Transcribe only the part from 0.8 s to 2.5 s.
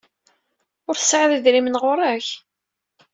Ur tesɛiḍ idrimen ɣur-k?